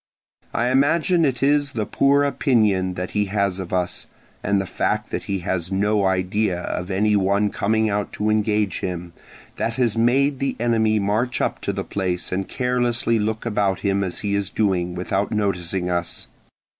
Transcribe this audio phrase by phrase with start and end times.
[0.51, 4.07] I imagine it is the poor opinion that he has of us,
[4.43, 8.79] and the fact that he has no idea of any one coming out to engage
[8.79, 9.13] him,
[9.57, 14.03] that has made the enemy march up to the place and carelessly look about him
[14.03, 16.25] as he is doing, without noticing us.